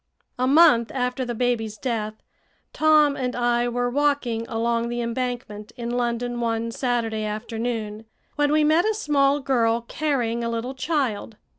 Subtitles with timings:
[0.39, 2.15] A month after the baby's death,
[2.73, 8.63] Tom and I were walking along the Embankment in London one Saturday afternoon, when we
[8.63, 11.37] met a small girl carrying a little child.